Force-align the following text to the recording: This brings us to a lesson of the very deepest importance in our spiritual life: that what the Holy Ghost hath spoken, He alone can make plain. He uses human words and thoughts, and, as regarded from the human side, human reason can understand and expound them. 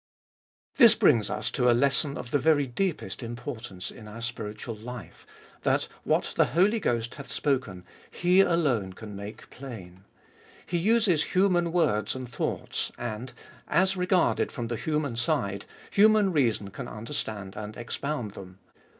This 0.77 0.95
brings 0.95 1.29
us 1.29 1.51
to 1.51 1.69
a 1.69 1.73
lesson 1.77 2.17
of 2.17 2.31
the 2.31 2.39
very 2.39 2.65
deepest 2.65 3.21
importance 3.21 3.91
in 3.91 4.07
our 4.07 4.19
spiritual 4.21 4.73
life: 4.73 5.27
that 5.61 5.87
what 6.03 6.33
the 6.35 6.45
Holy 6.57 6.79
Ghost 6.79 7.13
hath 7.13 7.31
spoken, 7.31 7.85
He 8.09 8.39
alone 8.39 8.93
can 8.93 9.15
make 9.15 9.51
plain. 9.51 10.05
He 10.65 10.79
uses 10.79 11.35
human 11.35 11.71
words 11.71 12.15
and 12.15 12.27
thoughts, 12.27 12.91
and, 12.97 13.31
as 13.67 13.95
regarded 13.95 14.51
from 14.51 14.69
the 14.69 14.75
human 14.75 15.17
side, 15.17 15.65
human 15.91 16.31
reason 16.31 16.71
can 16.71 16.87
understand 16.87 17.55
and 17.55 17.77
expound 17.77 18.31
them. 18.31 18.57